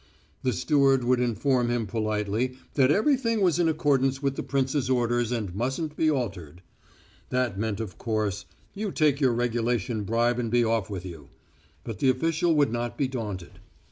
[0.41, 5.31] The steward would inform him politely that everything was in accordance with the prince's orders
[5.31, 6.63] and mustn't be altered.
[7.29, 11.29] That meant, of course You take your regulation bribe and be off with you.
[11.83, 13.59] But the official would not be daunted.